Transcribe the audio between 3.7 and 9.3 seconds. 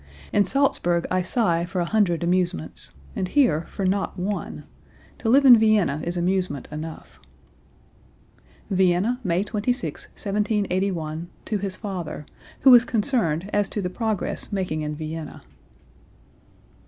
not one; to live in Vienna is amusement enough." (Vienna,